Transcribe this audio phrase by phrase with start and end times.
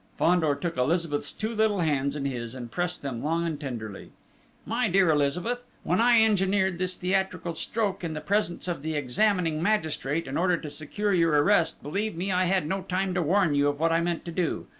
[0.17, 4.09] Fandor took Elizabeth's two little hands in his and pressed them long and tenderly.
[4.65, 9.61] "My dear Elizabeth, when I engineered this theatrical stroke in the presence of the examining
[9.61, 13.53] magistrate, in order to secure your arrest, believe me, I had no time to warn
[13.53, 14.65] you of what I meant to do....